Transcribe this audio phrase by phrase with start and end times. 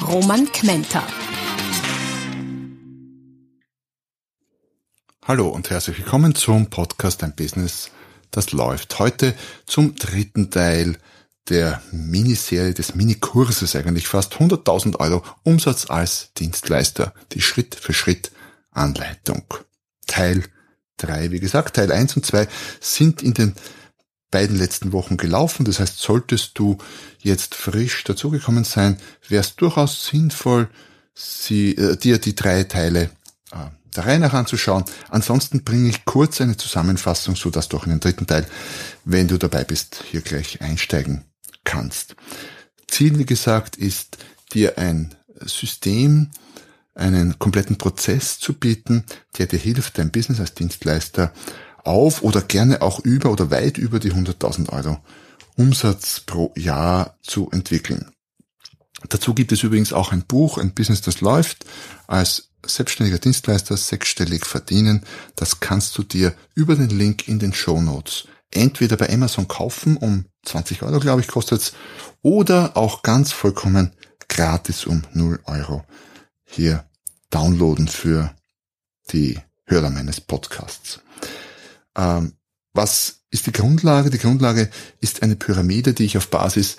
[0.00, 1.02] Roman Kmenter.
[5.24, 7.90] Hallo und herzlich willkommen zum Podcast Ein Business,
[8.30, 8.98] das läuft.
[8.98, 9.34] Heute
[9.66, 10.96] zum dritten Teil
[11.48, 17.14] der Miniserie des Minikurses eigentlich fast 100.000 Euro Umsatz als Dienstleister.
[17.32, 18.32] Die Schritt für Schritt
[18.70, 19.44] Anleitung.
[20.06, 20.44] Teil
[20.96, 21.30] 3.
[21.30, 22.48] Wie gesagt, Teil 1 und 2
[22.80, 23.54] sind in den
[24.32, 25.64] beiden letzten Wochen gelaufen.
[25.64, 26.78] Das heißt, solltest du
[27.20, 30.68] jetzt frisch dazugekommen sein, wäre es durchaus sinnvoll,
[31.14, 33.10] sie, äh, dir die drei Teile
[33.52, 34.84] äh, der Reihe nach anzuschauen.
[35.10, 38.46] Ansonsten bringe ich kurz eine Zusammenfassung, so dass du auch in den dritten Teil,
[39.04, 41.24] wenn du dabei bist, hier gleich einsteigen
[41.62, 42.16] kannst.
[42.88, 44.18] Ziel, wie gesagt, ist
[44.52, 46.30] dir ein System,
[46.94, 49.04] einen kompletten Prozess zu bieten,
[49.38, 51.32] der dir hilft, dein Business als Dienstleister
[51.84, 54.98] auf oder gerne auch über oder weit über die 100.000 Euro
[55.56, 58.10] Umsatz pro Jahr zu entwickeln.
[59.08, 61.64] Dazu gibt es übrigens auch ein Buch, ein Business, das läuft,
[62.06, 65.04] als selbstständiger Dienstleister sechsstellig verdienen.
[65.34, 69.96] Das kannst du dir über den Link in den Show Notes entweder bei Amazon kaufen,
[69.96, 71.72] um 20 Euro, glaube ich, kostet's,
[72.20, 73.92] oder auch ganz vollkommen
[74.28, 75.84] gratis um 0 Euro
[76.44, 76.84] hier
[77.30, 78.34] downloaden für
[79.10, 81.00] die Hörer meines Podcasts.
[81.96, 82.32] Ähm,
[82.74, 84.10] was ist die Grundlage?
[84.10, 86.76] Die Grundlage ist eine Pyramide, die ich auf Basis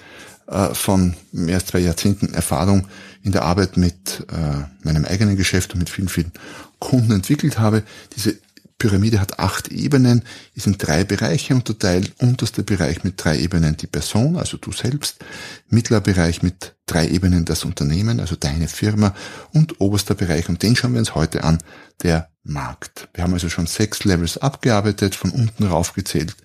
[0.47, 2.87] äh, von mehr als zwei Jahrzehnten Erfahrung
[3.21, 6.31] in der Arbeit mit äh, meinem eigenen Geschäft und mit vielen, vielen
[6.79, 7.83] Kunden entwickelt habe.
[8.15, 8.37] Diese
[8.83, 10.23] Pyramide hat acht Ebenen,
[10.55, 12.11] ist in drei Bereiche unterteilt.
[12.17, 15.23] Unterster Bereich mit drei Ebenen die Person, also du selbst.
[15.69, 19.15] Mittlerer Bereich mit drei Ebenen das Unternehmen, also deine Firma.
[19.53, 21.59] Und oberster Bereich, und den schauen wir uns heute an,
[22.01, 23.07] der Markt.
[23.13, 26.35] Wir haben also schon sechs Levels abgearbeitet, von unten raufgezählt.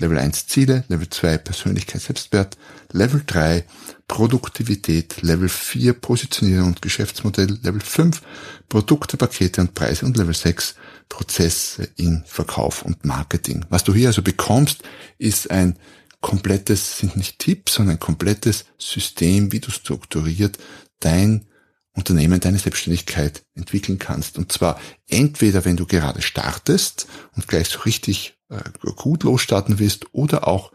[0.00, 2.58] Level 1 Ziele, Level 2 Persönlichkeit, Selbstwert,
[2.90, 3.64] Level 3
[4.08, 8.22] Produktivität, Level 4 Positionierung und Geschäftsmodell, Level 5
[8.68, 10.74] Produkte, Pakete und Preise und Level 6
[11.08, 13.64] Prozesse in Verkauf und Marketing.
[13.68, 14.82] Was du hier also bekommst,
[15.18, 15.78] ist ein
[16.20, 20.58] komplettes, sind nicht Tipps, sondern ein komplettes System, wie du strukturiert
[21.00, 21.46] dein
[21.92, 24.36] Unternehmen, deine Selbstständigkeit entwickeln kannst.
[24.36, 24.78] Und zwar
[25.08, 28.60] entweder, wenn du gerade startest und gleich so richtig äh,
[28.96, 30.72] gut losstarten willst, oder auch,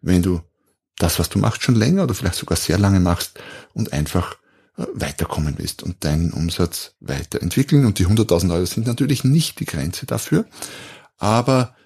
[0.00, 0.40] wenn du
[0.96, 3.38] das, was du machst, schon länger oder vielleicht sogar sehr lange machst
[3.74, 4.36] und einfach
[4.76, 7.84] weiterkommen willst und deinen Umsatz weiterentwickeln.
[7.84, 10.46] Und die 100.000 Euro sind natürlich nicht die Grenze dafür,
[11.18, 11.76] aber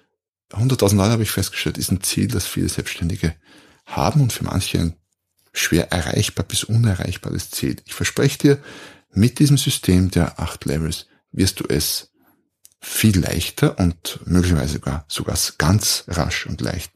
[0.51, 3.35] 100.000 Euro habe ich festgestellt, ist ein Ziel, das viele Selbstständige
[3.85, 4.93] haben und für manche ein
[5.53, 7.77] schwer erreichbar bis unerreichbares Ziel.
[7.85, 8.63] Ich verspreche dir,
[9.11, 12.11] mit diesem System der acht Levels wirst du es
[12.79, 16.91] viel leichter und möglicherweise sogar, sogar ganz rasch und leicht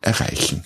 [0.00, 0.62] erreichen.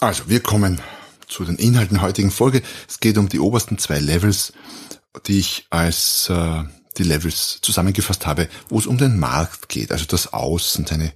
[0.00, 0.80] Also, wir kommen
[1.28, 2.62] zu den Inhalten der heutigen Folge.
[2.88, 4.52] Es geht um die obersten zwei Levels,
[5.26, 6.64] die ich als äh,
[6.98, 11.12] die Levels zusammengefasst habe, wo es um den Markt geht, also das Außen, seine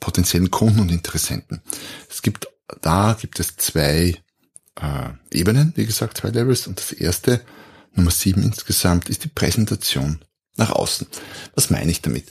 [0.00, 1.62] potenziellen Kunden und Interessenten.
[2.08, 2.48] Es gibt
[2.80, 4.14] da gibt es zwei
[4.76, 6.66] äh, Ebenen, wie gesagt, zwei Levels.
[6.66, 7.40] Und das erste,
[7.94, 10.20] Nummer sieben insgesamt, ist die Präsentation
[10.56, 11.06] nach außen.
[11.54, 12.30] Was meine ich damit?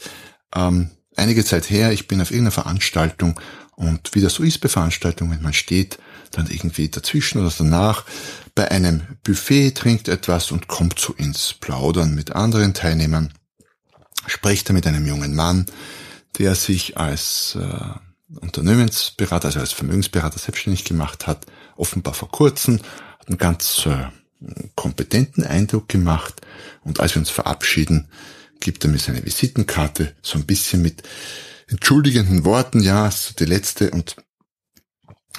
[0.55, 3.39] Ähm, einige Zeit her, ich bin auf irgendeiner Veranstaltung
[3.75, 5.99] und wie das so ist bei Veranstaltungen, man steht,
[6.31, 8.05] dann irgendwie dazwischen oder danach.
[8.55, 13.33] Bei einem Buffet, trinkt etwas und kommt so ins Plaudern mit anderen Teilnehmern,
[14.25, 15.65] spricht er mit einem jungen Mann,
[16.37, 21.45] der sich als äh, Unternehmensberater, also als Vermögensberater selbstständig gemacht hat,
[21.75, 22.79] offenbar vor kurzem,
[23.19, 24.07] hat einen ganz äh,
[24.75, 26.41] kompetenten Eindruck gemacht.
[26.83, 28.07] Und als wir uns verabschieden,
[28.59, 31.03] gibt er mir seine Visitenkarte so ein bisschen mit
[31.67, 34.15] entschuldigenden Worten, ja, so die letzte und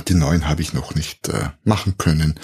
[0.06, 2.38] die neuen habe ich noch nicht äh, machen können.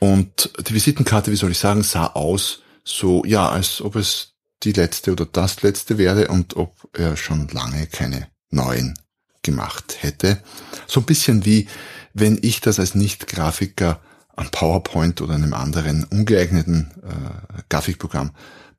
[0.00, 4.72] Und die Visitenkarte, wie soll ich sagen, sah aus so, ja, als ob es die
[4.72, 8.94] letzte oder das letzte wäre und ob er schon lange keine neuen
[9.42, 10.42] gemacht hätte.
[10.86, 11.68] So ein bisschen wie
[12.14, 14.00] wenn ich das als Nicht-Grafiker
[14.36, 18.30] am PowerPoint oder einem anderen ungeeigneten äh, Grafikprogramm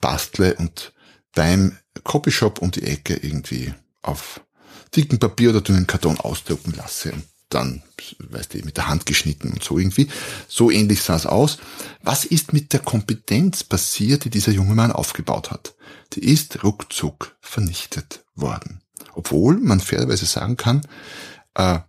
[0.02, 0.94] bastle und
[1.34, 4.42] beim Copyshop um die Ecke irgendwie auf
[4.96, 7.84] dicken Papier oder dünnen Karton ausdrucken lasse und dann,
[8.20, 10.08] weißt du, mit der Hand geschnitten und so irgendwie.
[10.48, 11.58] So ähnlich sah es aus.
[12.04, 15.76] Was ist mit der Kompetenz passiert, die dieser junge Mann aufgebaut hat?
[16.14, 18.82] Die ist ruckzuck vernichtet worden.
[19.14, 20.82] Obwohl man fairerweise sagen kann,
[21.56, 21.80] äh,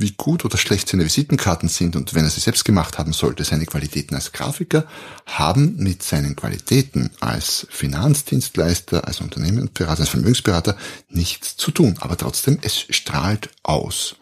[0.00, 3.42] wie gut oder schlecht seine Visitenkarten sind und wenn er sie selbst gemacht haben sollte,
[3.42, 4.86] seine Qualitäten als Grafiker,
[5.26, 10.76] haben mit seinen Qualitäten als Finanzdienstleister, als Unternehmensberater, als Vermögensberater
[11.08, 11.96] nichts zu tun.
[11.98, 14.14] Aber trotzdem, es strahlt aus.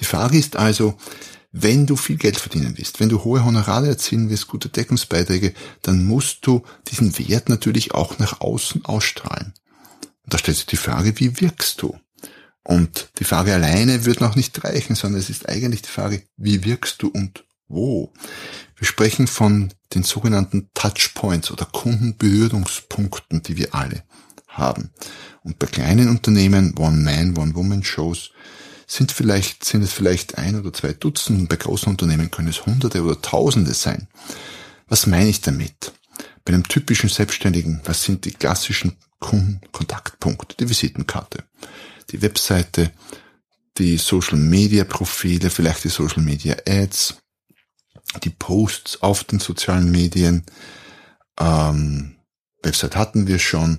[0.00, 0.96] Die Frage ist also,
[1.52, 5.52] wenn du viel Geld verdienen willst, wenn du hohe Honorare erzielen willst, gute Deckungsbeiträge,
[5.82, 9.52] dann musst du diesen Wert natürlich auch nach außen ausstrahlen.
[10.24, 11.98] Und da stellt sich die Frage, wie wirkst du?
[12.62, 16.64] Und die Frage alleine wird noch nicht reichen, sondern es ist eigentlich die Frage, wie
[16.64, 18.12] wirkst du und wo?
[18.76, 24.04] Wir sprechen von den sogenannten Touchpoints oder Kundenberührungspunkten, die wir alle
[24.46, 24.90] haben.
[25.42, 28.30] Und bei kleinen Unternehmen, One-Man, One-Woman-Shows,
[28.90, 33.02] sind vielleicht, sind es vielleicht ein oder zwei Dutzend bei großen Unternehmen können es Hunderte
[33.02, 34.08] oder Tausende sein.
[34.88, 35.92] Was meine ich damit?
[36.44, 40.56] Bei einem typischen Selbstständigen, was sind die klassischen Kundenkontaktpunkte?
[40.58, 41.44] Die Visitenkarte
[42.10, 42.92] die Webseite,
[43.78, 47.16] die Social Media Profile, vielleicht die Social Media Ads,
[48.24, 50.44] die Posts auf den sozialen Medien,
[51.38, 52.16] ähm,
[52.62, 53.78] Website hatten wir schon,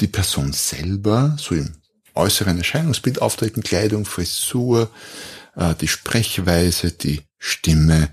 [0.00, 1.74] die Person selber, so im
[2.14, 4.90] äußeren Erscheinungsbild auftreten, Kleidung, Frisur,
[5.56, 8.10] äh, die Sprechweise, die Stimme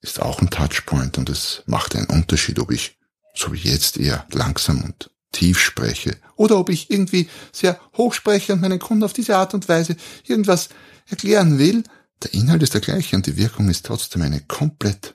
[0.00, 2.98] ist auch ein Touchpoint und es macht einen Unterschied, ob ich
[3.34, 8.52] so wie jetzt eher langsam und tief spreche oder ob ich irgendwie sehr hoch spreche
[8.52, 9.96] und meinen Kunden auf diese Art und Weise
[10.26, 10.68] irgendwas
[11.08, 11.84] erklären will.
[12.22, 15.14] Der Inhalt ist der gleiche und die Wirkung ist trotzdem eine komplett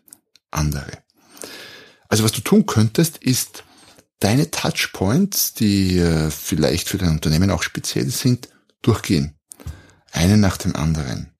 [0.52, 1.00] andere.
[2.08, 3.64] Also was du tun könntest, ist
[4.20, 8.50] deine Touchpoints, die äh, vielleicht für dein Unternehmen auch speziell sind,
[8.82, 9.36] durchgehen.
[10.12, 11.32] Einen nach dem anderen.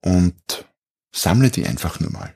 [0.00, 0.66] Und
[1.12, 2.34] sammle die einfach nur mal.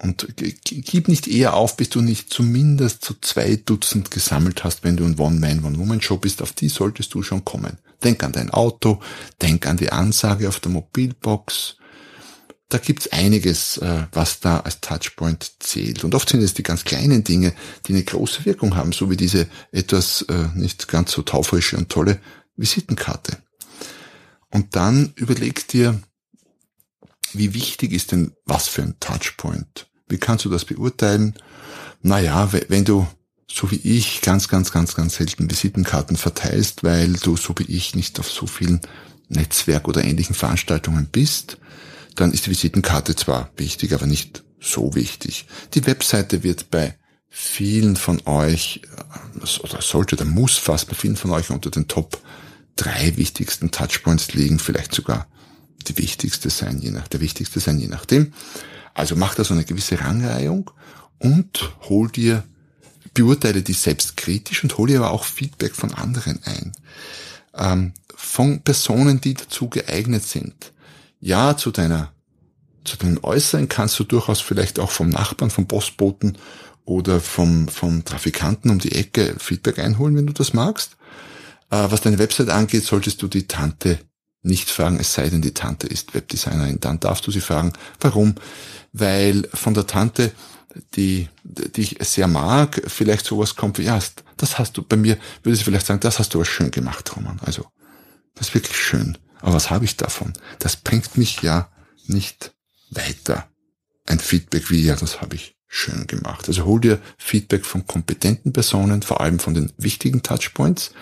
[0.00, 4.96] Und gib nicht eher auf, bis du nicht zumindest zu zwei Dutzend gesammelt hast, wenn
[4.96, 6.40] du ein One-Man, One-Woman-Show bist.
[6.40, 7.78] Auf die solltest du schon kommen.
[8.04, 9.00] Denk an dein Auto,
[9.42, 11.77] denk an die Ansage auf der Mobilbox.
[12.70, 16.04] Da gibt's einiges, äh, was da als Touchpoint zählt.
[16.04, 17.54] Und oft sind es die ganz kleinen Dinge,
[17.86, 21.88] die eine große Wirkung haben, so wie diese etwas äh, nicht ganz so taufrische und
[21.88, 22.20] tolle
[22.56, 23.38] Visitenkarte.
[24.50, 26.00] Und dann überleg dir,
[27.32, 29.88] wie wichtig ist denn was für ein Touchpoint?
[30.08, 31.34] Wie kannst du das beurteilen?
[32.02, 33.06] Naja, wenn du
[33.50, 37.94] so wie ich ganz, ganz, ganz, ganz selten Visitenkarten verteilst, weil du so wie ich
[37.94, 38.80] nicht auf so vielen
[39.28, 41.58] Netzwerk- oder ähnlichen Veranstaltungen bist,
[42.20, 45.46] dann ist die Visitenkarte zwar wichtig, aber nicht so wichtig.
[45.74, 46.96] Die Webseite wird bei
[47.30, 51.88] vielen von euch, äh, oder sollte oder muss fast bei vielen von euch unter den
[51.88, 52.20] Top
[52.76, 55.26] drei wichtigsten Touchpoints liegen, vielleicht sogar
[55.86, 58.32] die wichtigste sein, je nach, der wichtigste sein, je nachdem.
[58.94, 60.70] Also mach da so eine gewisse Rangreihung
[61.18, 62.44] und hol dir,
[63.14, 66.72] beurteile dich selbst kritisch und hol dir aber auch Feedback von anderen ein.
[67.54, 70.72] Ähm, von Personen, die dazu geeignet sind.
[71.20, 72.12] Ja, zu deiner,
[72.84, 76.38] zu deinem Äußeren kannst du durchaus vielleicht auch vom Nachbarn, vom Postboten
[76.84, 80.96] oder vom, vom Trafikanten um die Ecke Feedback einholen, wenn du das magst.
[81.70, 83.98] Äh, was deine Website angeht, solltest du die Tante
[84.42, 86.80] nicht fragen, es sei denn, die Tante ist Webdesignerin.
[86.80, 87.72] Dann darfst du sie fragen.
[88.00, 88.36] Warum?
[88.92, 90.32] Weil von der Tante,
[90.94, 93.98] die, die ich sehr mag, vielleicht sowas kommt wie, ja,
[94.36, 97.14] das hast du, bei mir würde sie vielleicht sagen, das hast du aber schön gemacht,
[97.16, 97.40] Roman.
[97.44, 97.66] Also,
[98.34, 99.18] das ist wirklich schön.
[99.40, 100.32] Aber was habe ich davon?
[100.58, 101.70] Das bringt mich ja
[102.06, 102.54] nicht
[102.90, 103.48] weiter.
[104.06, 106.48] Ein Feedback wie, ja, das habe ich schön gemacht.
[106.48, 110.92] Also hol dir Feedback von kompetenten Personen, vor allem von den wichtigen Touchpoints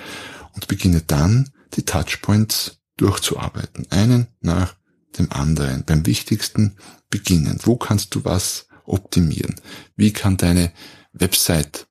[0.54, 4.74] und beginne dann die Touchpoints durchzuarbeiten, einen nach
[5.18, 6.76] dem anderen, beim wichtigsten
[7.10, 7.60] beginnen.
[7.62, 9.54] Wo kannst du was optimieren?
[9.96, 10.72] Wie kann deine
[11.12, 11.86] Website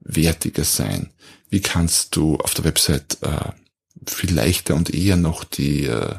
[0.00, 1.12] wertiger sein?
[1.48, 3.52] Wie kannst du auf der Website äh,
[4.10, 6.16] viel leichter und eher noch die äh,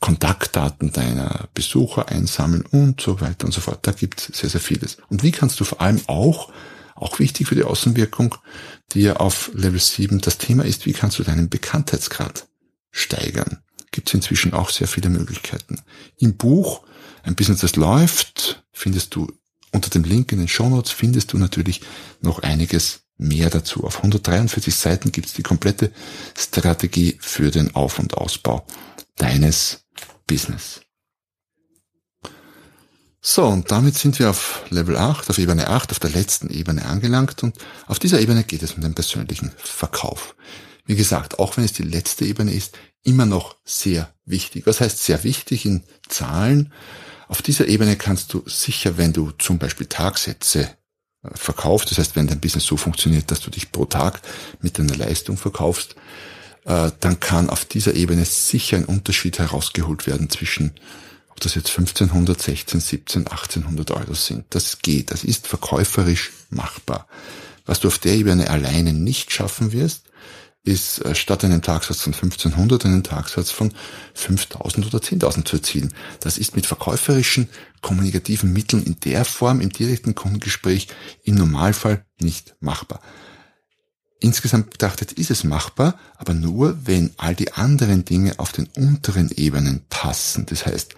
[0.00, 3.86] Kontaktdaten deiner Besucher einsammeln und so weiter und so fort.
[3.86, 4.96] Da gibt es sehr, sehr vieles.
[5.08, 6.52] Und wie kannst du vor allem auch,
[6.94, 8.34] auch wichtig für die Außenwirkung,
[8.92, 12.48] die ja auf Level 7 das Thema ist, wie kannst du deinen Bekanntheitsgrad
[12.90, 13.58] steigern.
[13.92, 15.80] Gibt es inzwischen auch sehr viele Möglichkeiten.
[16.18, 16.82] Im Buch
[17.22, 19.30] Ein Business, das läuft, findest du
[19.72, 21.82] unter dem Link in den Show Notes findest du natürlich
[22.20, 23.84] noch einiges mehr dazu.
[23.84, 25.92] Auf 143 Seiten gibt es die komplette
[26.36, 28.66] Strategie für den Auf- und Ausbau
[29.16, 29.84] deines
[30.26, 30.80] Business.
[33.22, 36.86] So, und damit sind wir auf Level 8, auf Ebene 8, auf der letzten Ebene
[36.86, 37.54] angelangt und
[37.86, 40.34] auf dieser Ebene geht es um den persönlichen Verkauf.
[40.86, 44.66] wie gesagt, auch wenn es die letzte Ebene ist, immer noch sehr wichtig.
[44.66, 46.72] Was heißt sehr wichtig in Zahlen?
[47.28, 50.68] Auf dieser Ebene kannst du sicher, wenn du zum Beispiel Tagsätze
[51.34, 54.22] verkaufst, das heißt, wenn dein Business so funktioniert, dass du dich pro Tag
[54.60, 55.94] mit deiner Leistung verkaufst,
[56.64, 60.72] äh, dann kann auf dieser Ebene sicher ein Unterschied herausgeholt werden zwischen
[61.30, 64.44] ob das jetzt 1500, 16, 17, 1800 Euro sind.
[64.50, 67.06] Das geht, das ist verkäuferisch machbar.
[67.64, 70.02] Was du auf der Ebene alleine nicht schaffen wirst,
[70.62, 73.72] ist äh, statt einem Tagsatz von 1500 einen Tagsatz von
[74.14, 75.94] 5000 oder 10.000 zu erzielen.
[76.20, 77.48] Das ist mit verkäuferischen,
[77.80, 80.88] kommunikativen Mitteln in der Form im direkten Kundengespräch
[81.24, 83.00] im Normalfall nicht machbar.
[84.22, 89.30] Insgesamt betrachtet ist es machbar, aber nur, wenn all die anderen Dinge auf den unteren
[89.30, 90.44] Ebenen passen.
[90.44, 90.94] Das heißt,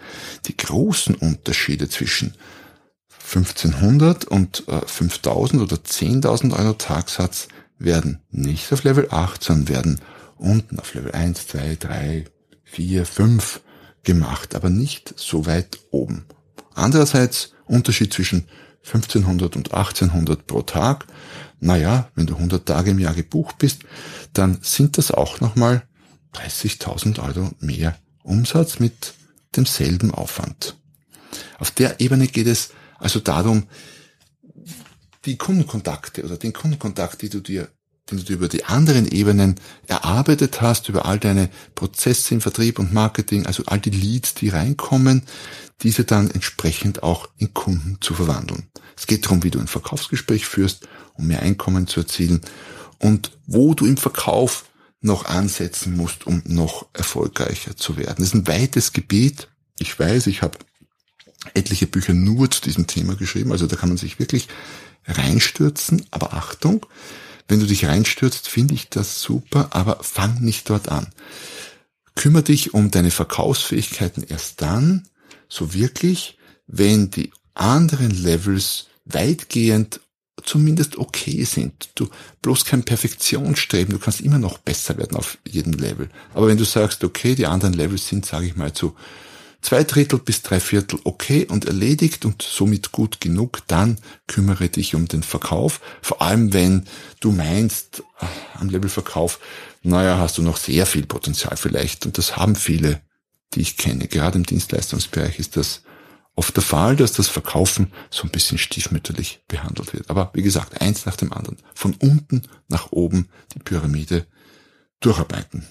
[0.46, 2.34] die großen Unterschiede zwischen
[3.24, 7.46] 1500 und 5000 oder 10.000 Euro Tagsatz
[7.84, 10.00] werden nicht auf Level 8, sondern werden
[10.36, 12.24] unten auf Level 1, 2, 3,
[12.64, 13.60] 4, 5
[14.02, 16.24] gemacht, aber nicht so weit oben.
[16.74, 18.48] Andererseits Unterschied zwischen
[18.84, 21.06] 1500 und 1800 pro Tag.
[21.60, 23.82] Naja, wenn du 100 Tage im Jahr gebucht bist,
[24.32, 25.84] dann sind das auch nochmal
[26.34, 29.14] 30.000 Euro mehr Umsatz mit
[29.54, 30.76] demselben Aufwand.
[31.58, 33.64] Auf der Ebene geht es also darum,
[35.24, 37.68] die Kundenkontakte oder den Kundenkontakt, die du dir
[38.10, 42.78] den du dir über die anderen Ebenen erarbeitet hast, über all deine Prozesse im Vertrieb
[42.78, 45.22] und Marketing, also all die Leads, die reinkommen,
[45.82, 48.68] diese dann entsprechend auch in Kunden zu verwandeln.
[48.96, 52.40] Es geht darum, wie du ein Verkaufsgespräch führst, um mehr Einkommen zu erzielen
[52.98, 54.64] und wo du im Verkauf
[55.00, 58.16] noch ansetzen musst, um noch erfolgreicher zu werden.
[58.18, 59.48] Das ist ein weites Gebiet.
[59.78, 60.58] Ich weiß, ich habe
[61.54, 64.48] etliche Bücher nur zu diesem Thema geschrieben, also da kann man sich wirklich
[65.06, 66.86] reinstürzen, aber Achtung,
[67.48, 71.08] wenn du dich reinstürzt, finde ich das super, aber fang nicht dort an.
[72.14, 75.08] Kümmer dich um deine Verkaufsfähigkeiten erst dann,
[75.48, 80.00] so wirklich, wenn die anderen Levels weitgehend
[80.42, 81.90] zumindest okay sind.
[81.94, 82.08] Du
[82.40, 86.08] bloß kein Perfektionsstreben, du kannst immer noch besser werden auf jedem Level.
[86.34, 88.96] Aber wenn du sagst, okay, die anderen Levels sind, sage ich mal, zu
[89.62, 94.94] zwei Drittel bis drei Viertel okay und erledigt und somit gut genug, dann kümmere dich
[94.94, 95.80] um den Verkauf.
[96.02, 96.84] Vor allem, wenn
[97.20, 99.40] du meinst, ah, am Level Verkauf,
[99.82, 102.04] naja, hast du noch sehr viel Potenzial vielleicht.
[102.04, 103.00] Und das haben viele,
[103.54, 104.08] die ich kenne.
[104.08, 105.82] Gerade im Dienstleistungsbereich ist das
[106.34, 110.10] oft der Fall, dass das Verkaufen so ein bisschen stiefmütterlich behandelt wird.
[110.10, 111.58] Aber wie gesagt, eins nach dem anderen.
[111.74, 114.26] Von unten nach oben die Pyramide
[115.00, 115.66] durcharbeiten.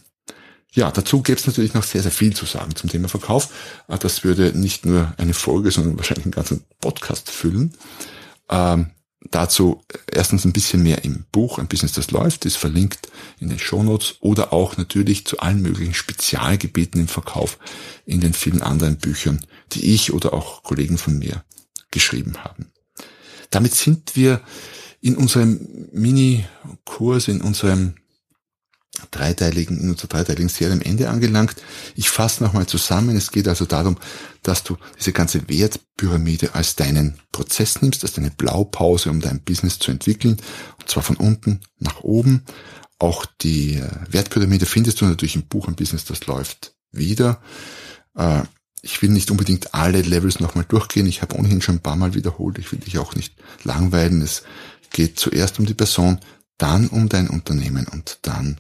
[0.74, 3.50] Ja, dazu gäbe es natürlich noch sehr, sehr viel zu sagen zum Thema Verkauf.
[3.88, 7.74] Ah, das würde nicht nur eine Folge, sondern wahrscheinlich einen ganzen Podcast füllen.
[8.50, 8.92] Ähm,
[9.30, 13.10] dazu erstens ein bisschen mehr im Buch, ein Business, das läuft, ist verlinkt
[13.40, 17.60] in den Shownotes oder auch natürlich zu allen möglichen Spezialgebieten im Verkauf
[18.06, 21.44] in den vielen anderen Büchern, die ich oder auch Kollegen von mir
[21.92, 22.72] geschrieben haben.
[23.50, 24.40] Damit sind wir
[25.01, 27.96] in unserem Mini-Kurs, in unserem
[29.12, 31.55] dreiteiligen, in unserer dreiteiligen Serie am Ende angelangt.
[31.95, 33.15] Ich fasse nochmal zusammen.
[33.15, 33.98] Es geht also darum,
[34.43, 39.79] dass du diese ganze Wertpyramide als deinen Prozess nimmst, als deine Blaupause, um dein Business
[39.79, 40.38] zu entwickeln.
[40.79, 42.43] Und zwar von unten nach oben.
[43.00, 47.41] Auch die äh, Wertpyramide findest du natürlich im Buch ein Business, das läuft wieder.
[48.15, 48.43] Äh,
[48.83, 51.05] ich will nicht unbedingt alle Levels nochmal durchgehen.
[51.05, 52.57] Ich habe ohnehin schon ein paar Mal wiederholt.
[52.57, 54.21] Ich will dich auch nicht langweilen.
[54.21, 54.43] Es
[54.91, 56.19] geht zuerst um die Person,
[56.57, 58.57] dann um dein Unternehmen und dann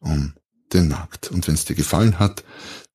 [0.00, 0.34] um
[0.72, 1.30] den Markt.
[1.30, 2.44] Und wenn es dir gefallen hat,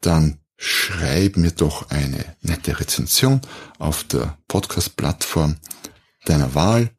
[0.01, 3.41] dann schreib mir doch eine nette Rezension
[3.79, 5.57] auf der Podcast-Plattform
[6.25, 6.91] deiner Wahl.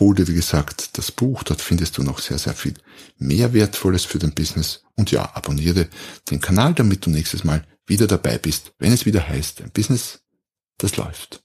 [0.00, 1.44] Hol dir, wie gesagt, das Buch.
[1.44, 2.74] Dort findest du noch sehr, sehr viel
[3.18, 4.82] mehr Wertvolles für dein Business.
[4.96, 5.88] Und ja, abonniere
[6.30, 10.20] den Kanal, damit du nächstes Mal wieder dabei bist, wenn es wieder heißt, ein Business,
[10.78, 11.44] das läuft.